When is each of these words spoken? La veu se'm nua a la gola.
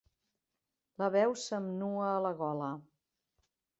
La 1.01 1.09
veu 1.15 1.35
se'm 1.41 1.67
nua 1.83 2.07
a 2.15 2.19
la 2.27 2.33
gola. 2.41 2.71